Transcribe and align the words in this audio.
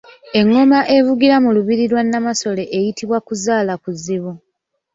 Engoma 0.39 0.79
evugira 0.97 1.35
mu 1.43 1.49
lubiri 1.55 1.83
lwa 1.91 2.01
Namasole 2.11 2.63
eyitibwa 2.77 3.17
Kuzaalakuzibu. 3.27 4.31